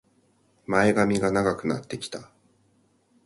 [0.65, 2.31] 前髪が長くなってきた